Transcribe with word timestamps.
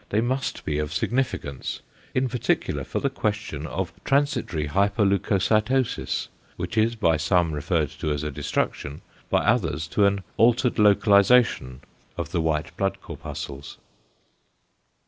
They 0.09 0.19
must 0.19 0.65
be 0.65 0.79
of 0.79 0.91
significance, 0.91 1.81
in 2.15 2.27
particular 2.27 2.83
for 2.83 2.99
the 2.99 3.11
question 3.11 3.67
of 3.67 3.93
transitory 4.03 4.67
hyperleucocytosis, 4.67 6.27
which 6.57 6.75
is 6.75 6.95
by 6.95 7.17
some 7.17 7.51
referred 7.51 7.89
to 7.99 8.11
a 8.11 8.31
destruction, 8.31 9.01
by 9.29 9.41
others 9.45 9.85
to 9.89 10.05
an 10.07 10.23
altered 10.37 10.79
localisation 10.79 11.81
of 12.17 12.31
the 12.31 12.41
white 12.41 12.75
blood 12.77 12.99
corpuscles. 12.99 13.77